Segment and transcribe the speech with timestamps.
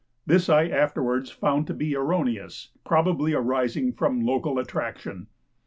[0.25, 5.27] This I afterwards found to be erroneous, probably arising from local attraction.